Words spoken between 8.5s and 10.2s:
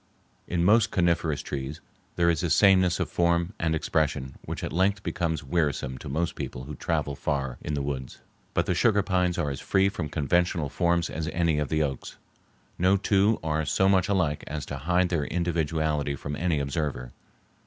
But the sugar pines are as free from